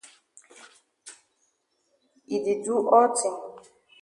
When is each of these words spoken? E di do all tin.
E 2.35 2.37
di 2.45 2.53
do 2.63 2.75
all 2.97 3.09
tin. 3.19 3.35